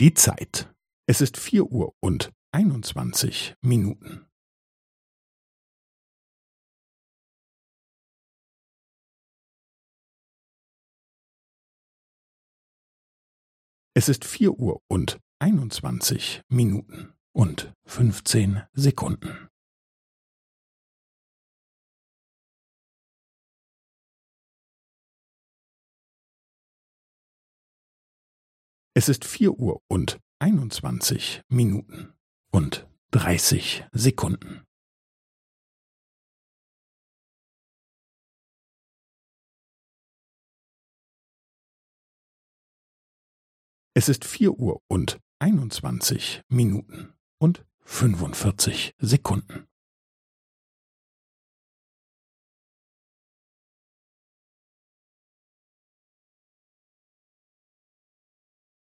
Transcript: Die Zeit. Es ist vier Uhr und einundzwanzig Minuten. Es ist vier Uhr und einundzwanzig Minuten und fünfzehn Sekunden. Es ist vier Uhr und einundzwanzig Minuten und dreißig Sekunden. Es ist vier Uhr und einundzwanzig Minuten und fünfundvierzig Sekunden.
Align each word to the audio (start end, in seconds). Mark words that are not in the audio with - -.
Die 0.00 0.14
Zeit. 0.14 0.72
Es 1.08 1.20
ist 1.20 1.36
vier 1.36 1.72
Uhr 1.72 1.92
und 1.98 2.32
einundzwanzig 2.52 3.56
Minuten. 3.62 4.28
Es 13.94 14.08
ist 14.08 14.24
vier 14.24 14.52
Uhr 14.52 14.80
und 14.86 15.18
einundzwanzig 15.40 16.42
Minuten 16.48 17.12
und 17.32 17.74
fünfzehn 17.84 18.62
Sekunden. 18.74 19.48
Es 28.98 29.08
ist 29.08 29.24
vier 29.24 29.52
Uhr 29.52 29.80
und 29.86 30.18
einundzwanzig 30.40 31.42
Minuten 31.48 32.14
und 32.50 32.90
dreißig 33.12 33.84
Sekunden. 33.92 34.64
Es 43.94 44.08
ist 44.08 44.24
vier 44.24 44.58
Uhr 44.58 44.82
und 44.88 45.20
einundzwanzig 45.38 46.42
Minuten 46.48 47.14
und 47.38 47.64
fünfundvierzig 47.84 48.96
Sekunden. 48.98 49.67